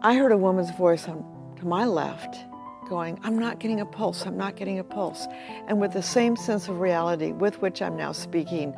I 0.00 0.14
heard 0.14 0.30
a 0.30 0.36
woman's 0.36 0.70
voice 0.70 1.08
on, 1.08 1.24
to 1.56 1.66
my 1.66 1.84
left 1.84 2.38
going, 2.88 3.18
I'm 3.22 3.36
not 3.36 3.58
getting 3.58 3.80
a 3.80 3.86
pulse, 3.86 4.24
I'm 4.26 4.36
not 4.36 4.54
getting 4.54 4.78
a 4.78 4.84
pulse. 4.84 5.26
And 5.66 5.80
with 5.80 5.92
the 5.92 6.02
same 6.02 6.36
sense 6.36 6.68
of 6.68 6.78
reality 6.78 7.32
with 7.32 7.60
which 7.60 7.82
I'm 7.82 7.96
now 7.96 8.12
speaking, 8.12 8.74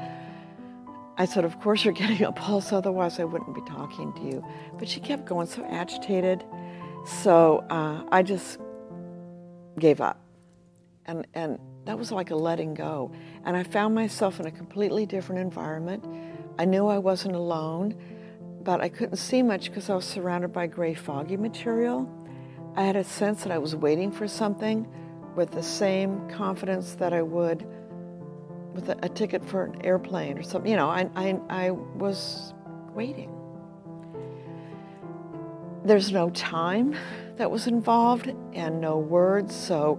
I 1.18 1.26
said, 1.26 1.45
Of 1.45 1.60
course 1.60 1.84
you're 1.84 1.92
getting 2.04 2.22
a 2.22 2.32
pulse, 2.32 2.72
otherwise 2.72 3.20
I 3.20 3.24
wouldn't 3.24 3.54
be 3.54 3.60
talking 3.62 4.12
to 4.14 4.20
you. 4.22 4.45
But 4.78 4.88
she 4.88 5.00
kept 5.00 5.26
going 5.26 5.46
so 5.46 5.64
agitated. 5.66 6.42
So 7.23 7.64
uh, 7.68 8.02
I 8.10 8.23
just 8.23 8.59
gave 9.78 10.00
up. 10.00 10.20
And, 11.04 11.26
and 11.34 11.59
that 11.84 11.98
was 11.98 12.10
like 12.10 12.30
a 12.30 12.37
letting 12.37 12.73
go. 12.73 13.12
And 13.45 13.56
I 13.56 13.62
found 13.62 13.95
myself 13.95 14.40
in 14.40 14.46
a 14.46 14.50
completely 14.50 15.04
different 15.04 15.42
environment. 15.42 16.04
I 16.59 16.64
knew 16.64 16.87
I 16.87 16.98
wasn't 16.98 17.37
alone, 17.37 17.95
but 18.62 18.80
I 18.80 18.88
couldn't 18.88 19.16
see 19.16 19.42
much 19.42 19.70
because 19.70 19.88
I 19.91 19.95
was 19.95 20.05
surrounded 20.05 20.52
by 20.52 20.66
gray, 20.66 20.95
foggy 20.95 21.37
material. 21.37 22.09
I 22.77 22.82
had 22.82 22.96
a 22.96 23.05
sense 23.05 23.42
that 23.42 23.52
I 23.52 23.59
was 23.59 23.74
waiting 23.74 24.12
for 24.12 24.29
something 24.29 24.87
with 25.34 25.51
the 25.51 25.62
same 25.62 26.29
confidence 26.29 26.95
that 26.95 27.12
I 27.12 27.23
would 27.23 27.66
with 28.74 28.88
a, 28.88 28.99
a 29.02 29.09
ticket 29.09 29.45
for 29.45 29.65
an 29.65 29.84
airplane 29.84 30.38
or 30.38 30.43
something. 30.43 30.71
You 30.71 30.76
know, 30.76 30.88
I, 30.88 31.09
I, 31.16 31.40
I 31.49 31.71
was 31.71 32.54
waiting. 32.95 33.30
There's 35.84 36.12
no 36.12 36.30
time 36.30 36.95
that 37.37 37.51
was 37.51 37.66
involved 37.66 38.32
and 38.52 38.80
no 38.80 38.99
words, 38.99 39.54
so 39.54 39.99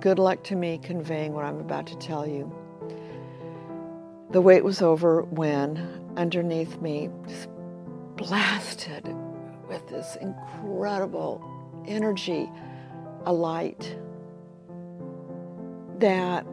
good 0.00 0.18
luck 0.18 0.44
to 0.44 0.54
me 0.54 0.78
conveying 0.78 1.32
what 1.32 1.44
I'm 1.44 1.58
about 1.58 1.86
to 1.88 1.96
tell 1.96 2.26
you. 2.26 2.54
The 4.30 4.40
wait 4.40 4.62
was 4.62 4.82
over 4.82 5.22
when 5.22 6.12
underneath 6.16 6.80
me, 6.80 7.10
blasted 8.16 9.14
with 9.68 9.86
this 9.88 10.16
incredible 10.20 11.44
energy, 11.86 12.50
a 13.24 13.32
light 13.32 13.96
that 15.98 16.46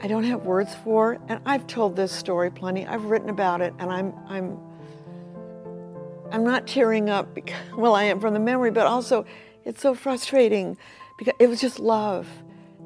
I 0.00 0.08
don't 0.08 0.24
have 0.24 0.44
words 0.44 0.74
for. 0.82 1.18
And 1.28 1.40
I've 1.46 1.66
told 1.66 1.94
this 1.96 2.12
story 2.12 2.50
plenty. 2.50 2.86
I've 2.86 3.04
written 3.04 3.28
about 3.28 3.60
it, 3.60 3.72
and 3.78 3.90
I'm 3.90 4.12
I'm 4.28 4.58
I'm 6.30 6.44
not 6.44 6.66
tearing 6.66 7.08
up 7.08 7.34
because 7.34 7.60
well 7.76 7.94
I 7.94 8.04
am 8.04 8.20
from 8.20 8.34
the 8.34 8.40
memory, 8.40 8.70
but 8.70 8.86
also 8.86 9.24
it's 9.64 9.80
so 9.80 9.94
frustrating 9.94 10.76
because 11.18 11.34
it 11.38 11.48
was 11.48 11.60
just 11.60 11.78
love. 11.78 12.28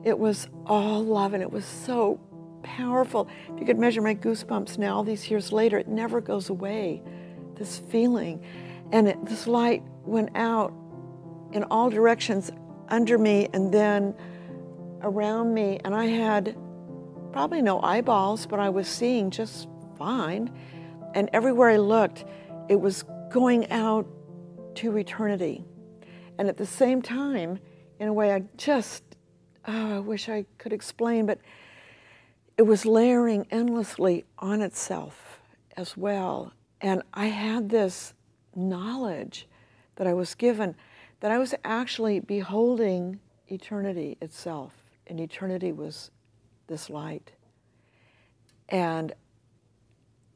It 0.05 0.19
was 0.19 0.49
all 0.67 1.03
love, 1.03 1.33
and 1.33 1.43
it 1.43 1.51
was 1.51 1.65
so 1.65 2.21
powerful. 2.77 3.29
If 3.49 3.61
you 3.61 3.67
could 3.67 3.79
measure 3.79 4.03
my 4.03 4.15
goosebumps 4.15 4.79
now, 4.79 4.97
all 4.97 5.05
these 5.05 5.31
years 5.31 5.51
later, 5.53 5.79
it 5.79 5.89
never 5.89 6.21
goes 6.21 6.51
away. 6.51 7.03
This 7.55 7.79
feeling, 7.79 8.45
and 8.93 9.09
it, 9.09 9.25
this 9.25 9.47
light 9.47 9.83
went 10.05 10.31
out 10.35 10.73
in 11.53 11.65
all 11.65 11.89
directions 11.89 12.51
under 12.89 13.17
me 13.17 13.49
and 13.55 13.73
then 13.73 14.15
around 15.03 15.55
me, 15.55 15.81
and 15.85 15.95
I 15.95 16.07
had 16.07 16.57
probably 17.33 17.63
no 17.63 17.81
eyeballs, 17.81 18.47
but 18.47 18.61
I 18.61 18.69
was 18.69 18.89
seeing 18.89 19.31
just 19.31 19.69
fine. 19.99 20.51
And 21.15 21.31
everywhere 21.33 21.71
I 21.71 21.77
looked, 21.79 22.25
it 22.69 22.79
was 22.81 23.05
going 23.31 23.71
out 23.71 24.07
to 24.77 24.97
eternity. 24.99 25.65
And 26.39 26.49
at 26.49 26.59
the 26.59 26.67
same 26.67 27.01
time, 27.01 27.59
in 27.99 28.09
a 28.09 28.13
way 28.13 28.33
I 28.35 28.45
just, 28.59 29.03
oh, 29.67 29.97
I 29.97 29.99
wish 29.99 30.29
I 30.29 30.45
could 30.59 30.75
explain, 30.75 31.25
but 31.25 31.39
it 32.57 32.63
was 32.63 32.87
layering 32.87 33.47
endlessly 33.51 34.25
on 34.39 34.63
itself 34.63 35.41
as 35.77 35.97
well. 35.97 36.53
And 36.81 37.03
I 37.13 37.27
had 37.27 37.69
this 37.69 38.15
knowledge 38.55 39.47
that 39.97 40.07
I 40.07 40.15
was 40.15 40.35
given 40.35 40.75
that 41.21 41.31
I 41.31 41.39
was 41.39 41.55
actually 41.65 42.21
beholding 42.21 43.21
eternity 43.49 44.19
itself, 44.21 44.73
and 45.07 45.19
eternity 45.19 45.73
was 45.73 46.11
this 46.67 46.91
light. 46.91 47.33
And 48.69 49.13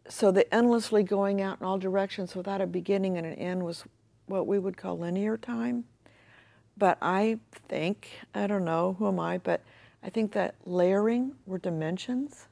so 0.08 0.30
the 0.30 0.52
endlessly 0.54 1.02
going 1.02 1.42
out 1.42 1.60
in 1.60 1.66
all 1.66 1.78
directions 1.78 2.34
without 2.34 2.60
a 2.60 2.66
beginning 2.66 3.18
and 3.18 3.26
an 3.26 3.34
end 3.34 3.64
was 3.64 3.84
what 4.26 4.46
we 4.46 4.58
would 4.58 4.76
call 4.76 4.98
linear 4.98 5.36
time. 5.36 5.84
But 6.76 6.98
I 7.02 7.38
think, 7.68 8.08
I 8.34 8.46
don't 8.46 8.64
know, 8.64 8.96
who 8.98 9.08
am 9.08 9.20
I, 9.20 9.38
but 9.38 9.60
I 10.02 10.10
think 10.10 10.32
that 10.32 10.54
layering 10.64 11.32
were 11.46 11.58
dimensions 11.58 12.46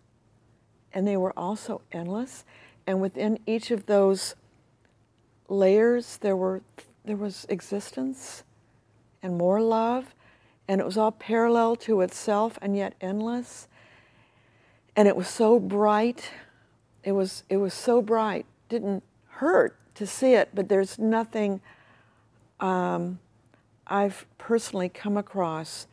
and 0.92 1.06
they 1.06 1.16
were 1.16 1.32
also 1.38 1.80
endless. 1.92 2.44
And 2.86 3.00
within 3.00 3.38
each 3.46 3.70
of 3.70 3.86
those 3.86 4.34
layers, 5.48 6.18
there 6.18 6.36
were 6.36 6.62
there 7.04 7.16
was 7.16 7.46
existence 7.48 8.44
and 9.22 9.36
more 9.36 9.62
love, 9.62 10.14
and 10.66 10.80
it 10.80 10.84
was 10.84 10.98
all 10.98 11.12
parallel 11.12 11.74
to 11.76 12.02
itself 12.02 12.58
and 12.60 12.76
yet 12.76 12.94
endless. 13.00 13.66
And 14.94 15.08
it 15.08 15.16
was 15.16 15.28
so 15.28 15.58
bright. 15.58 16.32
It 17.02 17.12
was 17.12 17.44
it 17.48 17.58
was 17.58 17.74
so 17.74 18.02
bright. 18.02 18.46
Didn't 18.68 19.02
hurt 19.28 19.76
to 19.94 20.06
see 20.06 20.34
it, 20.34 20.50
but 20.54 20.68
there's 20.68 20.98
nothing 20.98 21.60
um, 22.60 23.18
I've 23.86 24.26
personally 24.36 24.88
come 24.88 25.16
across 25.16 25.86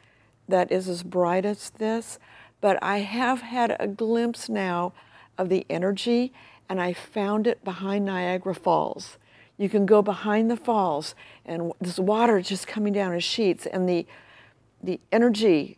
that 0.48 0.72
is 0.72 0.88
as 0.88 1.04
bright 1.04 1.46
as 1.46 1.70
this. 1.72 2.20
But 2.62 2.78
I 2.82 3.00
have 3.00 3.42
had 3.42 3.76
a 3.80 3.88
glimpse 3.88 4.50
now 4.50 4.94
of 5.38 5.50
the 5.50 5.66
energy, 5.70 6.34
and 6.70 6.82
I 6.82 6.94
found 6.94 7.48
it 7.48 7.64
behind 7.64 8.06
Niagara 8.06 8.56
Falls. 8.56 9.18
You 9.58 9.70
can 9.70 9.86
go 9.86 10.02
behind 10.02 10.52
the 10.52 10.58
falls, 10.58 11.16
and 11.46 11.72
this 11.80 12.00
water 12.00 12.42
just 12.42 12.68
coming 12.68 12.94
down 12.94 13.14
in 13.14 13.20
sheets, 13.20 13.66
and 13.66 13.88
the 13.88 14.06
the 14.84 15.00
energy 15.12 15.78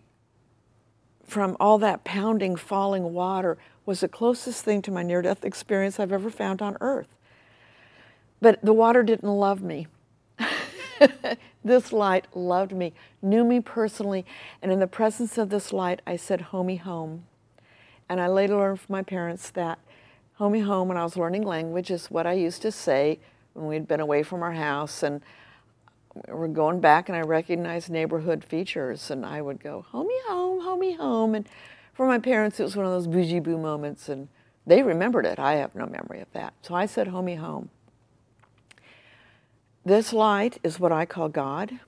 from 1.24 1.56
all 1.60 1.78
that 1.78 2.04
pounding, 2.04 2.56
falling 2.56 3.14
water 3.14 3.58
was 3.86 4.02
the 4.02 4.08
closest 4.08 4.64
thing 4.64 4.82
to 4.82 4.92
my 4.92 5.04
near-death 5.04 5.46
experience 5.46 6.00
I've 6.00 6.12
ever 6.12 6.30
found 6.30 6.62
on 6.62 6.78
Earth. 6.82 7.08
But 8.42 8.64
the 8.64 8.74
water 8.74 9.04
didn't 9.04 9.30
love 9.30 9.62
me. 9.62 9.88
this 11.64 11.92
light 11.92 12.28
loved 12.34 12.72
me, 12.72 12.94
knew 13.22 13.44
me 13.44 13.60
personally, 13.60 14.26
and 14.62 14.72
in 14.72 14.80
the 14.80 14.88
presence 14.88 15.38
of 15.38 15.50
this 15.50 15.74
light, 15.74 16.02
I 16.06 16.16
said, 16.16 16.48
Homie 16.52 16.80
home. 16.80 17.26
And 18.10 18.22
I 18.22 18.28
later 18.28 18.56
learned 18.56 18.80
from 18.80 18.94
my 18.94 19.04
parents 19.04 19.50
that 19.52 19.80
homie 20.40 20.64
home, 20.64 20.88
when 20.88 20.98
I 20.98 21.04
was 21.04 21.18
learning 21.18 21.44
language, 21.44 21.92
is 21.92 22.10
what 22.10 22.26
I 22.26 22.34
used 22.34 22.62
to 22.62 22.72
say 22.72 23.20
when 23.54 23.68
we'd 23.68 23.88
been 23.88 24.00
away 24.00 24.24
from 24.24 24.44
our 24.44 24.54
house 24.54 25.04
and 25.04 25.22
we're 26.28 26.48
going 26.48 26.80
back 26.80 27.10
and 27.10 27.16
I 27.16 27.22
recognized 27.22 27.90
neighborhood 27.90 28.44
features 28.44 29.12
and 29.12 29.26
I 29.26 29.42
would 29.42 29.62
go, 29.62 29.86
homie 29.92 30.22
home, 30.28 30.62
homie 30.62 30.98
home. 30.98 31.36
And 31.36 31.48
for 31.94 32.08
my 32.08 32.20
parents, 32.20 32.60
it 32.60 32.64
was 32.64 32.76
one 32.76 32.86
of 32.86 32.92
those 32.92 33.08
bougie 33.08 33.40
boo 33.40 33.58
moments 33.58 34.10
and 34.10 34.28
they 34.66 34.84
remembered 34.84 35.26
it. 35.26 35.40
I 35.40 35.56
have 35.56 35.76
no 35.76 35.86
memory 35.86 36.22
of 36.22 36.32
that. 36.34 36.54
So 36.62 36.76
I 36.76 36.86
said, 36.86 37.08
homie 37.08 37.38
home. 37.38 37.70
This 39.88 40.12
light 40.12 40.58
is 40.64 40.82
what 40.82 40.92
I 40.92 41.06
call 41.06 41.30
God. 41.30 41.80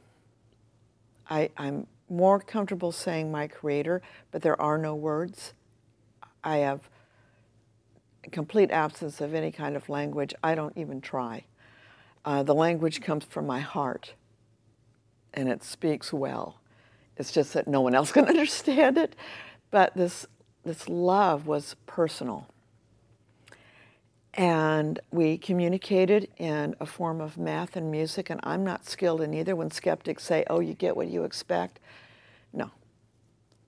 I, 1.29 1.49
I'm 1.57 1.85
more 2.09 2.39
comfortable 2.39 2.93
saying 2.93 3.29
my 3.29 3.45
creator, 3.45 4.01
but 4.31 4.41
there 4.41 4.59
are 4.61 4.77
no 4.77 4.95
words. 4.95 5.51
I 6.41 6.59
have 6.59 6.89
complete 8.31 8.71
absence 8.71 9.19
of 9.19 9.33
any 9.33 9.51
kind 9.51 9.75
of 9.75 9.89
language. 9.89 10.33
I 10.41 10.55
don't 10.55 10.77
even 10.77 11.01
try. 11.01 11.43
Uh, 12.23 12.41
the 12.41 12.55
language 12.55 13.01
comes 13.01 13.25
from 13.25 13.45
my 13.45 13.59
heart 13.59 14.13
and 15.33 15.49
it 15.49 15.61
speaks 15.61 16.13
well. 16.13 16.61
It's 17.17 17.33
just 17.33 17.51
that 17.51 17.67
no 17.67 17.81
one 17.81 17.93
else 17.93 18.11
can 18.13 18.23
understand 18.29 18.97
it. 18.97 19.13
But 19.71 19.93
this, 19.97 20.25
this 20.63 20.87
love 20.87 21.47
was 21.47 21.75
personal. 21.85 22.47
And 24.35 24.99
we 25.11 25.37
communicated 25.37 26.29
in 26.37 26.75
a 26.79 26.85
form 26.85 27.19
of 27.19 27.37
math 27.37 27.75
and 27.75 27.89
music, 27.89 28.29
and 28.29 28.39
I'm 28.43 28.63
not 28.63 28.85
skilled 28.85 29.21
in 29.21 29.33
either. 29.33 29.55
When 29.55 29.71
skeptics 29.71 30.23
say, 30.23 30.45
oh, 30.49 30.59
you 30.59 30.73
get 30.73 30.95
what 30.95 31.07
you 31.07 31.23
expect, 31.23 31.79
no. 32.53 32.71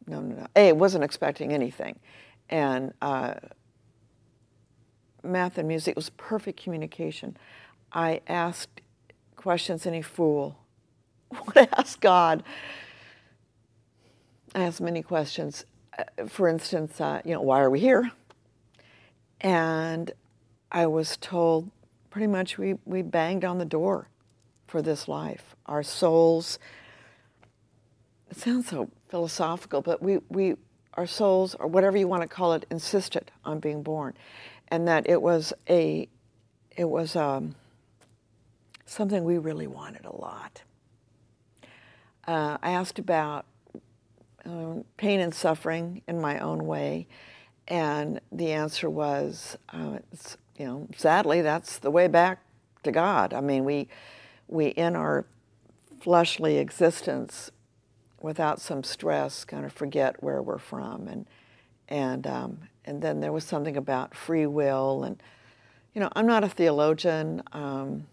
No, 0.08 0.22
no, 0.22 0.36
no. 0.36 0.48
A, 0.56 0.74
wasn't 0.74 1.04
expecting 1.04 1.52
anything. 1.52 2.00
And 2.50 2.94
uh, 3.02 3.36
math 5.24 5.58
and 5.58 5.68
music 5.68 5.96
was 5.96 6.10
perfect 6.12 6.62
communication. 6.62 7.38
I 7.92 8.22
asked 8.28 8.82
questions 9.36 9.86
any 9.86 10.02
fool 10.02 10.58
would 11.46 11.58
ask 11.58 12.00
God. 12.00 12.44
I 14.54 14.64
asked 14.64 14.82
many 14.82 15.02
questions. 15.02 15.66
Uh, 15.98 16.26
for 16.28 16.48
instance, 16.48 17.00
uh, 17.00 17.22
you 17.26 17.34
know, 17.34 17.42
why 17.42 17.62
are 17.62 17.70
we 17.70 17.80
here? 17.80 18.12
And 19.40 20.12
I 20.72 20.88
was 20.88 21.18
told 21.18 21.70
pretty 22.10 22.28
much 22.28 22.58
we, 22.58 22.76
we 22.86 23.02
banged 23.02 23.44
on 23.44 23.58
the 23.58 23.66
door 23.66 24.08
for 24.68 24.82
this 24.82 25.08
life. 25.08 25.56
Our 25.66 25.84
souls, 25.84 26.60
it 28.30 28.38
sounds 28.38 28.70
so 28.70 28.90
philosophical, 29.10 29.82
but 29.82 30.02
we, 30.02 30.20
we 30.30 30.56
our 30.96 31.08
souls, 31.08 31.56
or 31.56 31.68
whatever 31.68 31.98
you 31.98 32.08
want 32.08 32.22
to 32.22 32.28
call 32.28 32.54
it, 32.54 32.66
insisted 32.70 33.32
on 33.46 33.60
being 33.60 33.82
born. 33.82 34.14
And 34.68 34.88
that 34.88 35.10
it 35.10 35.22
was 35.22 35.54
a 35.70 36.08
it 36.76 36.86
was 36.90 37.16
um, 37.16 37.56
something 38.86 39.24
we 39.24 39.38
really 39.38 39.68
wanted 39.68 40.06
a 40.06 40.16
lot. 40.16 40.64
Uh, 42.26 42.58
I 42.62 42.72
asked 42.72 42.98
about 43.00 43.46
um, 44.46 44.86
pain 44.96 45.20
and 45.20 45.34
suffering 45.36 46.02
in 46.08 46.22
my 46.22 46.40
own 46.40 46.66
way, 46.66 47.08
and 47.72 48.20
the 48.34 48.52
answer 48.52 48.90
was, 48.90 49.58
uh, 49.70 50.00
you 50.58 50.66
know, 50.66 50.88
sadly, 50.98 51.42
that's 51.42 51.80
the 51.80 51.90
way 51.90 52.10
back 52.10 52.44
to 52.84 52.92
God. 52.92 53.34
I 53.34 53.40
mean, 53.40 53.64
we, 53.64 53.88
we 54.50 54.68
in 54.68 54.98
our 54.98 55.26
fleshly 56.02 56.58
existence, 56.58 57.50
without 58.22 58.60
some 58.60 58.84
stress, 58.84 59.46
kind 59.46 59.64
of 59.64 59.72
forget 59.72 60.22
where 60.22 60.42
we're 60.42 60.58
from, 60.58 61.08
and 61.08 61.26
and 61.88 62.28
um, 62.28 62.58
and 62.84 63.02
then 63.02 63.22
there 63.22 63.32
was 63.32 63.46
something 63.46 63.78
about 63.78 64.14
free 64.14 64.46
will, 64.46 65.06
and 65.06 65.24
you 65.96 66.02
know, 66.02 66.10
I'm 66.14 66.28
not 66.28 66.44
a 66.44 66.50
theologian. 66.50 67.42
Um, 67.54 68.06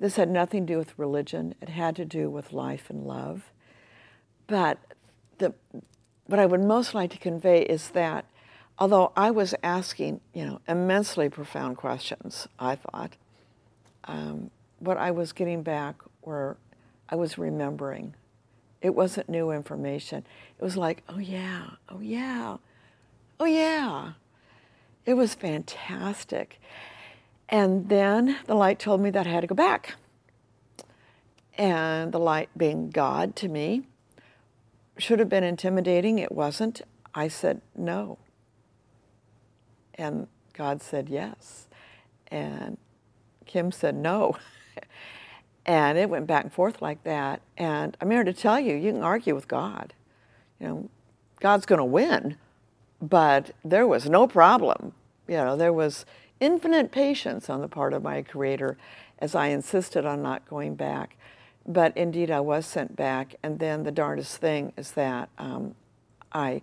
this 0.00 0.16
had 0.16 0.30
nothing 0.30 0.66
to 0.66 0.72
do 0.72 0.78
with 0.78 0.98
religion. 0.98 1.54
It 1.60 1.68
had 1.68 1.94
to 1.96 2.06
do 2.06 2.30
with 2.30 2.54
life 2.54 2.88
and 2.88 3.06
love. 3.06 3.52
But 4.46 4.78
the, 5.36 5.52
what 6.24 6.38
I 6.38 6.46
would 6.46 6.62
most 6.62 6.94
like 6.94 7.10
to 7.10 7.18
convey 7.18 7.62
is 7.62 7.90
that 7.90 8.24
although 8.78 9.12
I 9.16 9.30
was 9.30 9.54
asking, 9.62 10.20
you 10.32 10.46
know, 10.46 10.60
immensely 10.68 11.28
profound 11.28 11.76
questions, 11.76 12.48
I 12.58 12.76
thought, 12.76 13.16
um, 14.04 14.50
what 14.78 14.96
I 14.96 15.10
was 15.10 15.32
getting 15.32 15.62
back 15.62 15.96
were, 16.22 16.56
I 17.08 17.16
was 17.16 17.38
remembering. 17.38 18.14
It 18.80 18.94
wasn't 18.94 19.28
new 19.28 19.50
information. 19.50 20.24
It 20.58 20.62
was 20.62 20.76
like, 20.76 21.02
oh 21.08 21.18
yeah, 21.18 21.70
oh 21.88 22.00
yeah, 22.00 22.58
oh 23.40 23.44
yeah. 23.44 24.12
It 25.04 25.14
was 25.14 25.34
fantastic. 25.34 26.60
And 27.48 27.88
then 27.88 28.38
the 28.46 28.54
light 28.54 28.78
told 28.78 29.00
me 29.00 29.10
that 29.10 29.26
I 29.26 29.30
had 29.30 29.40
to 29.40 29.46
go 29.46 29.54
back. 29.54 29.94
And 31.56 32.12
the 32.12 32.20
light 32.20 32.50
being 32.56 32.90
God 32.90 33.34
to 33.36 33.48
me 33.48 33.82
should 34.98 35.18
have 35.18 35.28
been 35.28 35.44
intimidating. 35.44 36.18
It 36.18 36.30
wasn't. 36.30 36.82
I 37.14 37.26
said 37.28 37.62
no. 37.74 38.18
And 39.98 40.28
God 40.54 40.80
said 40.80 41.08
yes. 41.08 41.66
And 42.28 42.78
Kim 43.44 43.72
said 43.72 43.96
no. 43.96 44.36
and 45.66 45.98
it 45.98 46.08
went 46.08 46.26
back 46.26 46.44
and 46.44 46.52
forth 46.52 46.80
like 46.80 47.02
that. 47.04 47.42
And 47.56 47.96
I'm 48.00 48.10
here 48.10 48.24
to 48.24 48.32
tell 48.32 48.60
you, 48.60 48.74
you 48.76 48.92
can 48.92 49.02
argue 49.02 49.34
with 49.34 49.48
God. 49.48 49.92
You 50.60 50.66
know, 50.66 50.90
God's 51.40 51.66
going 51.66 51.78
to 51.78 51.84
win, 51.84 52.36
but 53.00 53.50
there 53.64 53.86
was 53.86 54.08
no 54.08 54.26
problem. 54.26 54.92
You 55.26 55.36
know, 55.36 55.56
there 55.56 55.72
was 55.72 56.06
infinite 56.40 56.90
patience 56.90 57.50
on 57.50 57.60
the 57.60 57.68
part 57.68 57.92
of 57.92 58.02
my 58.02 58.22
Creator 58.22 58.76
as 59.18 59.34
I 59.34 59.48
insisted 59.48 60.06
on 60.06 60.22
not 60.22 60.48
going 60.48 60.74
back. 60.74 61.16
But 61.66 61.96
indeed, 61.96 62.30
I 62.30 62.40
was 62.40 62.64
sent 62.64 62.96
back. 62.96 63.34
And 63.42 63.58
then 63.58 63.82
the 63.82 63.92
darndest 63.92 64.38
thing 64.38 64.72
is 64.76 64.92
that 64.92 65.28
um, 65.38 65.74
I 66.32 66.62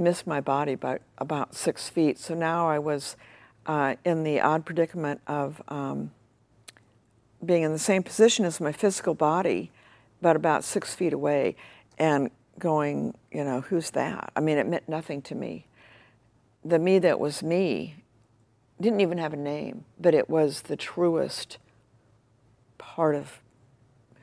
missed 0.00 0.26
my 0.26 0.40
body 0.40 0.74
by 0.74 0.98
about 1.18 1.54
six 1.54 1.88
feet. 1.88 2.18
So 2.18 2.34
now 2.34 2.68
I 2.68 2.78
was 2.78 3.16
uh, 3.66 3.96
in 4.04 4.24
the 4.24 4.40
odd 4.40 4.64
predicament 4.64 5.20
of 5.26 5.62
um, 5.68 6.10
being 7.44 7.62
in 7.62 7.72
the 7.72 7.78
same 7.78 8.02
position 8.02 8.44
as 8.44 8.60
my 8.60 8.72
physical 8.72 9.14
body, 9.14 9.70
but 10.20 10.36
about 10.36 10.64
six 10.64 10.94
feet 10.94 11.12
away, 11.12 11.56
and 11.98 12.30
going, 12.58 13.14
you 13.30 13.44
know, 13.44 13.60
who's 13.60 13.90
that? 13.90 14.32
I 14.34 14.40
mean, 14.40 14.58
it 14.58 14.66
meant 14.66 14.88
nothing 14.88 15.22
to 15.22 15.34
me. 15.34 15.66
The 16.64 16.78
me 16.78 16.98
that 16.98 17.20
was 17.20 17.42
me 17.42 17.96
didn't 18.80 19.00
even 19.00 19.18
have 19.18 19.32
a 19.32 19.36
name, 19.36 19.84
but 19.98 20.14
it 20.14 20.28
was 20.28 20.62
the 20.62 20.76
truest 20.76 21.58
part 22.78 23.14
of 23.14 23.40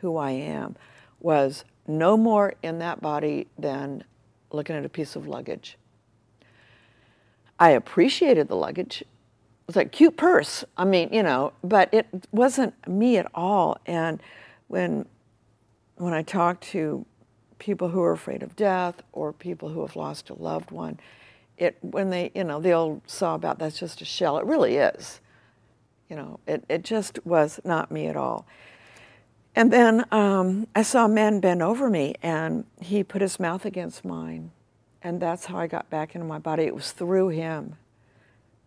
who 0.01 0.17
I 0.17 0.31
am, 0.31 0.75
was 1.19 1.63
no 1.87 2.17
more 2.17 2.53
in 2.61 2.79
that 2.79 3.01
body 3.01 3.47
than 3.57 4.03
looking 4.51 4.75
at 4.75 4.85
a 4.85 4.89
piece 4.89 5.15
of 5.15 5.27
luggage. 5.27 5.77
I 7.59 7.71
appreciated 7.71 8.47
the 8.47 8.55
luggage. 8.55 9.01
It 9.01 9.07
was 9.67 9.75
like 9.75 9.91
cute 9.91 10.17
purse. 10.17 10.63
I 10.77 10.85
mean, 10.85 11.09
you 11.11 11.23
know, 11.23 11.53
but 11.63 11.93
it 11.93 12.07
wasn't 12.31 12.73
me 12.87 13.17
at 13.17 13.29
all. 13.33 13.79
And 13.85 14.21
when 14.67 15.05
when 15.95 16.13
I 16.13 16.21
talk 16.21 16.61
to 16.61 17.05
people 17.57 17.89
who 17.89 18.01
are 18.03 18.11
afraid 18.11 18.43
of 18.43 18.55
death 18.55 19.01
or 19.13 19.33
people 19.33 19.69
who 19.69 19.81
have 19.81 19.95
lost 19.95 20.29
a 20.29 20.35
loved 20.35 20.69
one, 20.69 20.99
it 21.57 21.77
when 21.81 22.09
they 22.09 22.31
you 22.35 22.43
know 22.43 22.59
the 22.59 22.71
old 22.71 23.01
saw 23.07 23.35
about 23.35 23.59
that's 23.59 23.79
just 23.79 24.01
a 24.01 24.05
shell 24.05 24.37
it 24.37 24.45
really 24.45 24.77
is 24.77 25.19
you 26.09 26.15
know 26.15 26.39
it, 26.47 26.63
it 26.69 26.83
just 26.83 27.19
was 27.25 27.59
not 27.63 27.91
me 27.91 28.07
at 28.07 28.15
all 28.15 28.45
and 29.57 29.73
then 29.73 30.05
um, 30.11 30.67
i 30.75 30.83
saw 30.83 31.05
a 31.05 31.09
man 31.09 31.39
bend 31.39 31.63
over 31.63 31.89
me 31.89 32.13
and 32.21 32.63
he 32.79 33.03
put 33.03 33.21
his 33.21 33.39
mouth 33.39 33.65
against 33.65 34.05
mine. 34.05 34.51
And 35.01 35.19
that's 35.19 35.45
how 35.45 35.57
i 35.57 35.67
got 35.67 35.89
back 35.89 36.15
into 36.15 36.27
my 36.27 36.37
body. 36.37 36.63
It 36.63 36.75
was 36.75 36.91
through 36.91 37.29
him. 37.29 37.75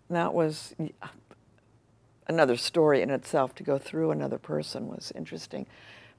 And 0.08 0.16
that 0.16 0.34
was 0.34 0.74
another 2.26 2.56
story 2.56 3.02
in 3.02 3.10
itself 3.10 3.54
to 3.56 3.62
go 3.62 3.78
through 3.78 4.10
another 4.10 4.38
person 4.38 4.88
was 4.88 5.12
interesting. 5.14 5.66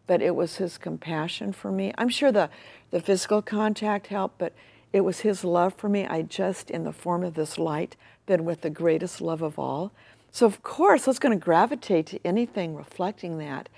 But 0.08 0.22
it 0.22 0.36
was 0.36 0.56
his 0.56 0.78
compassion 0.78 1.52
for 1.52 1.72
me. 1.72 1.94
I'm 1.98 2.10
sure 2.10 2.32
the, 2.32 2.50
the 2.92 3.02
physical 3.02 3.42
contact 3.42 4.08
helped 4.08 4.38
but 4.38 4.54
it 4.94 5.02
was 5.02 5.22
his 5.22 5.44
love 5.44 5.74
for 5.74 5.90
me. 5.90 6.06
I 6.06 6.22
just, 6.22 6.70
in 6.70 6.84
the 6.84 6.92
form 6.94 7.24
of 7.24 7.34
this 7.34 7.58
light, 7.58 7.96
been 8.26 8.46
with 8.46 8.62
the 8.62 8.70
greatest 8.70 9.22
love 9.22 9.42
of 9.42 9.58
all. 9.58 9.92
So, 10.32 10.46
of 10.46 10.64
course, 10.64 11.08
I 11.08 11.12
was 11.12 11.20
going 11.20 11.38
to 11.38 11.44
gravitate 11.44 12.08
to 12.08 12.20
anything 12.26 12.76
reflecting 12.76 13.38
that 13.38 13.70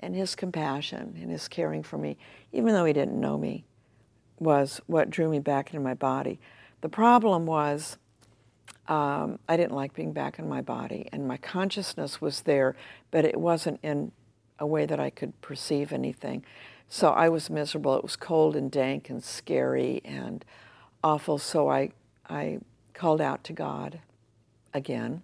and 0.00 0.14
his 0.14 0.34
compassion 0.34 1.16
and 1.20 1.30
his 1.30 1.48
caring 1.48 1.82
for 1.82 1.98
me, 1.98 2.16
even 2.52 2.72
though 2.72 2.84
he 2.84 2.92
didn't 2.92 3.20
know 3.20 3.38
me, 3.38 3.64
was 4.38 4.80
what 4.86 5.10
drew 5.10 5.28
me 5.28 5.38
back 5.38 5.70
into 5.72 5.80
my 5.80 5.94
body. 5.94 6.38
The 6.80 6.88
problem 6.88 7.46
was 7.46 7.96
um, 8.88 9.38
I 9.48 9.56
didn't 9.56 9.74
like 9.74 9.94
being 9.94 10.12
back 10.12 10.38
in 10.38 10.48
my 10.48 10.60
body, 10.60 11.08
and 11.12 11.26
my 11.26 11.36
consciousness 11.36 12.20
was 12.20 12.42
there, 12.42 12.76
but 13.10 13.24
it 13.24 13.38
wasn't 13.40 13.80
in 13.82 14.12
a 14.58 14.66
way 14.66 14.86
that 14.86 15.00
I 15.00 15.10
could 15.10 15.40
perceive 15.40 15.92
anything. 15.92 16.44
So 16.88 17.10
I 17.10 17.28
was 17.28 17.50
miserable. 17.50 17.96
It 17.96 18.02
was 18.02 18.16
cold 18.16 18.54
and 18.54 18.70
dank 18.70 19.10
and 19.10 19.22
scary 19.22 20.00
and 20.04 20.44
awful. 21.02 21.38
So 21.38 21.68
I, 21.68 21.90
I 22.28 22.58
called 22.94 23.20
out 23.20 23.42
to 23.44 23.52
God 23.52 24.00
again. 24.72 25.22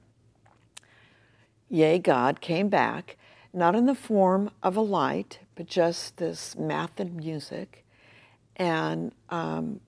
Yea, 1.69 1.99
God 1.99 2.41
came 2.41 2.69
back, 2.69 3.17
not 3.53 3.75
in 3.75 3.87
the 3.87 3.95
form 3.95 4.51
of 4.63 4.77
a 4.77 4.81
light, 4.81 5.41
but 5.55 5.67
just 5.67 6.17
this 6.17 6.57
math 6.57 6.99
and 6.99 7.17
music. 7.17 7.85
And 8.57 9.13
um, 9.31 9.81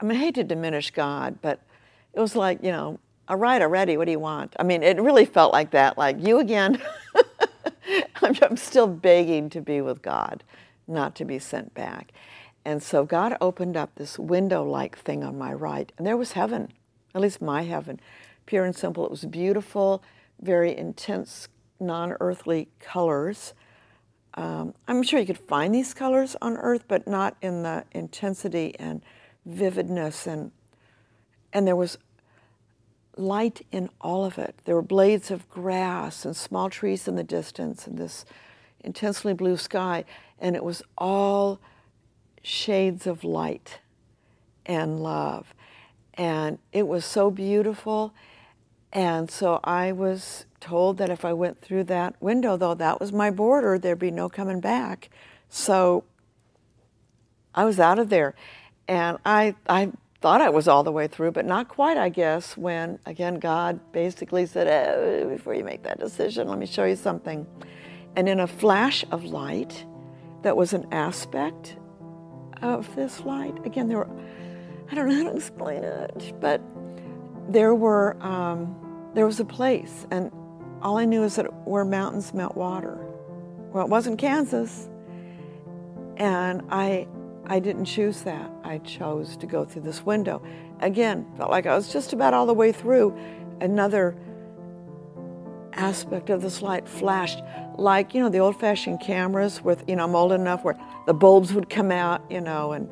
I 0.00 0.04
mean, 0.04 0.18
I 0.18 0.20
hate 0.20 0.34
to 0.36 0.44
diminish 0.44 0.90
God, 0.90 1.38
but 1.40 1.60
it 2.12 2.20
was 2.20 2.36
like, 2.36 2.62
you 2.62 2.70
know, 2.70 2.98
all 3.28 3.36
right, 3.36 3.60
already, 3.60 3.96
what 3.96 4.06
do 4.06 4.12
you 4.12 4.18
want? 4.18 4.56
I 4.58 4.62
mean, 4.62 4.82
it 4.82 5.00
really 5.00 5.26
felt 5.26 5.52
like 5.52 5.72
that, 5.72 5.98
like, 5.98 6.16
you 6.18 6.38
again. 6.38 6.80
I'm, 8.22 8.34
I'm 8.42 8.56
still 8.56 8.86
begging 8.86 9.50
to 9.50 9.60
be 9.60 9.80
with 9.80 10.02
God 10.02 10.44
not 10.88 11.14
to 11.16 11.24
be 11.24 11.38
sent 11.38 11.74
back. 11.74 12.12
And 12.64 12.82
so 12.82 13.04
God 13.04 13.36
opened 13.40 13.76
up 13.76 13.94
this 13.94 14.18
window 14.18 14.64
like 14.64 14.98
thing 14.98 15.22
on 15.22 15.38
my 15.38 15.52
right, 15.52 15.92
and 15.96 16.06
there 16.06 16.16
was 16.16 16.32
heaven, 16.32 16.72
at 17.14 17.20
least 17.20 17.40
my 17.40 17.62
heaven, 17.62 18.00
pure 18.46 18.64
and 18.64 18.74
simple. 18.74 19.04
It 19.04 19.10
was 19.10 19.24
beautiful, 19.24 20.02
very 20.40 20.76
intense, 20.76 21.48
non 21.80 22.14
earthly 22.20 22.68
colors. 22.80 23.54
Um, 24.34 24.74
I'm 24.86 25.02
sure 25.02 25.18
you 25.18 25.26
could 25.26 25.38
find 25.38 25.74
these 25.74 25.94
colors 25.94 26.36
on 26.40 26.56
earth, 26.56 26.84
but 26.86 27.08
not 27.08 27.36
in 27.42 27.62
the 27.62 27.84
intensity 27.92 28.74
and 28.78 29.02
vividness. 29.44 30.26
And, 30.26 30.52
and 31.52 31.66
there 31.66 31.76
was 31.76 31.98
light 33.16 33.66
in 33.72 33.90
all 34.00 34.24
of 34.24 34.38
it. 34.38 34.54
There 34.64 34.76
were 34.76 34.82
blades 34.82 35.30
of 35.30 35.48
grass 35.48 36.24
and 36.24 36.36
small 36.36 36.70
trees 36.70 37.08
in 37.08 37.16
the 37.16 37.24
distance, 37.24 37.86
and 37.86 37.98
this 37.98 38.24
intensely 38.84 39.34
blue 39.34 39.56
sky 39.56 40.04
and 40.40 40.56
it 40.56 40.64
was 40.64 40.82
all 40.96 41.60
shades 42.42 43.06
of 43.06 43.24
light 43.24 43.80
and 44.66 45.02
love. 45.02 45.54
And 46.14 46.58
it 46.72 46.86
was 46.86 47.04
so 47.04 47.30
beautiful. 47.30 48.14
And 48.92 49.30
so 49.30 49.60
I 49.64 49.92
was 49.92 50.46
told 50.60 50.98
that 50.98 51.10
if 51.10 51.24
I 51.24 51.32
went 51.32 51.60
through 51.60 51.84
that 51.84 52.20
window, 52.20 52.56
though 52.56 52.74
that 52.74 53.00
was 53.00 53.12
my 53.12 53.30
border, 53.30 53.78
there'd 53.78 53.98
be 53.98 54.10
no 54.10 54.28
coming 54.28 54.60
back. 54.60 55.10
So 55.48 56.04
I 57.54 57.64
was 57.64 57.80
out 57.80 57.98
of 57.98 58.08
there. 58.08 58.34
And 58.86 59.18
I, 59.24 59.54
I 59.68 59.92
thought 60.20 60.40
I 60.40 60.48
was 60.48 60.66
all 60.66 60.82
the 60.82 60.92
way 60.92 61.06
through, 61.06 61.32
but 61.32 61.44
not 61.44 61.68
quite, 61.68 61.96
I 61.96 62.08
guess, 62.08 62.56
when 62.56 62.98
again 63.06 63.38
God 63.38 63.92
basically 63.92 64.46
said, 64.46 64.66
oh, 64.66 65.28
Before 65.28 65.54
you 65.54 65.64
make 65.64 65.82
that 65.82 66.00
decision, 66.00 66.48
let 66.48 66.58
me 66.58 66.66
show 66.66 66.84
you 66.84 66.96
something. 66.96 67.46
And 68.16 68.28
in 68.28 68.40
a 68.40 68.46
flash 68.46 69.04
of 69.10 69.24
light, 69.24 69.84
that 70.42 70.56
was 70.56 70.72
an 70.72 70.86
aspect 70.92 71.76
of 72.62 72.94
this 72.96 73.20
light. 73.20 73.54
Again, 73.64 73.88
there 73.88 73.98
were, 73.98 74.10
I 74.90 74.94
don't 74.94 75.08
know 75.08 75.24
how 75.24 75.30
to 75.30 75.36
explain 75.36 75.84
it, 75.84 76.32
but 76.40 76.60
there 77.48 77.74
were, 77.74 78.16
um, 78.22 79.10
there 79.14 79.26
was 79.26 79.40
a 79.40 79.44
place, 79.44 80.06
and 80.10 80.30
all 80.82 80.98
I 80.98 81.04
knew 81.04 81.24
is 81.24 81.36
that 81.36 81.52
where 81.66 81.84
mountains 81.84 82.32
melt 82.34 82.56
water. 82.56 82.96
Well, 83.72 83.84
it 83.84 83.90
wasn't 83.90 84.18
Kansas, 84.18 84.88
and 86.16 86.62
I 86.70 87.06
I 87.46 87.60
didn't 87.60 87.86
choose 87.86 88.22
that. 88.22 88.50
I 88.62 88.78
chose 88.78 89.36
to 89.38 89.46
go 89.46 89.64
through 89.64 89.82
this 89.82 90.04
window. 90.04 90.42
Again, 90.80 91.26
felt 91.36 91.50
like 91.50 91.66
I 91.66 91.74
was 91.74 91.92
just 91.92 92.12
about 92.12 92.34
all 92.34 92.46
the 92.46 92.54
way 92.54 92.72
through. 92.72 93.16
Another 93.60 94.16
aspect 95.72 96.28
of 96.28 96.42
this 96.42 96.60
light 96.60 96.88
flashed 96.88 97.42
like, 97.76 98.14
you 98.14 98.20
know, 98.20 98.28
the 98.28 98.38
old 98.38 98.58
fashioned 98.58 99.00
cameras 99.00 99.62
with, 99.62 99.84
you 99.88 99.96
know, 99.96 100.04
I'm 100.04 100.14
old 100.14 100.32
enough 100.32 100.64
where 100.64 100.78
the 101.06 101.14
bulbs 101.14 101.54
would 101.54 101.70
come 101.70 101.90
out, 101.90 102.22
you 102.28 102.40
know, 102.40 102.72
and 102.72 102.88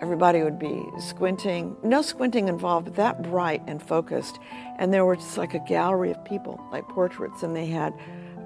everybody 0.00 0.42
would 0.42 0.58
be 0.58 0.84
squinting. 0.98 1.76
No 1.82 2.02
squinting 2.02 2.48
involved, 2.48 2.86
but 2.86 2.94
that 2.96 3.22
bright 3.22 3.62
and 3.66 3.82
focused. 3.82 4.38
And 4.78 4.92
there 4.92 5.04
were 5.04 5.16
just 5.16 5.38
like 5.38 5.54
a 5.54 5.58
gallery 5.60 6.10
of 6.10 6.24
people, 6.24 6.60
like 6.70 6.88
portraits, 6.88 7.42
and 7.42 7.54
they 7.54 7.66
had 7.66 7.94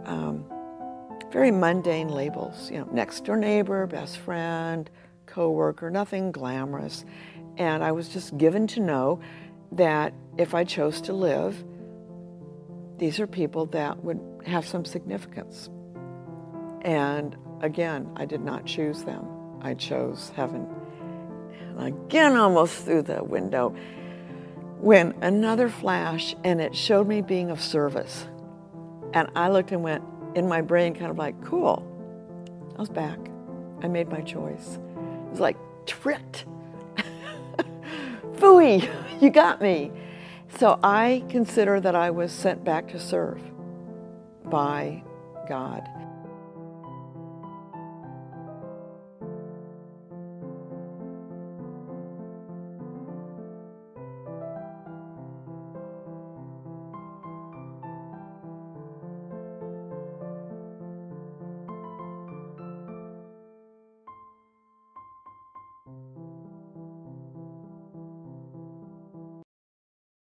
um, 0.05 0.45
very 1.31 1.51
mundane 1.51 2.09
labels, 2.09 2.71
you 2.71 2.79
know, 2.79 2.89
next 2.93 3.25
door 3.25 3.37
neighbor, 3.37 3.87
best 3.87 4.19
friend, 4.19 4.91
coworker, 5.27 5.91
nothing 5.91 6.33
glamorous. 6.33 7.05
And 7.57 7.83
I 7.83 7.93
was 7.93 8.09
just 8.09 8.37
given 8.39 8.67
to 8.69 8.81
know 8.81 9.21
that 9.73 10.13
if 10.39 10.55
I 10.55 10.65
chose 10.65 11.01
to 11.03 11.13
live, 11.13 11.65
these 12.99 13.21
are 13.21 13.27
people 13.27 13.67
that 13.67 14.03
would 14.05 14.21
have 14.47 14.67
some 14.67 14.85
significance. 14.85 15.69
And 16.83 17.37
again, 17.63 18.11
I 18.17 18.25
did 18.25 18.41
not 18.41 18.67
choose 18.67 19.05
them. 19.05 19.27
I 19.63 19.75
chose 19.75 20.33
heaven. 20.35 20.67
Again, 21.81 22.37
almost 22.37 22.85
through 22.85 23.03
the 23.03 23.25
window, 23.25 23.75
when 24.81 25.15
another 25.21 25.69
flash 25.69 26.35
and 26.45 26.61
it 26.61 26.75
showed 26.75 27.07
me 27.07 27.21
being 27.21 27.51
of 27.51 27.61
service. 27.61 28.27
And 29.13 29.29
I 29.35 29.49
looked 29.49 29.73
and 29.73 29.83
went 29.83 30.05
in 30.35 30.49
my 30.49 30.61
brain, 30.61 30.95
kind 30.95 31.11
of 31.11 31.19
like, 31.19 31.43
cool. 31.45 31.87
I 32.77 32.81
was 32.81 32.89
back. 32.89 33.19
I 33.83 33.89
made 33.89 34.09
my 34.09 34.21
choice. 34.21 34.77
It 34.77 35.31
was 35.31 35.41
like, 35.41 35.57
tricked. 35.87 36.45
Phooey, 38.37 38.89
you 39.21 39.31
got 39.31 39.61
me. 39.61 39.91
So 40.59 40.79
I 40.83 41.25
consider 41.29 41.81
that 41.81 41.95
I 41.95 42.11
was 42.11 42.33
sent 42.33 42.65
back 42.65 42.89
to 42.89 42.99
serve 42.99 43.41
by 44.45 45.03
God. 45.49 45.87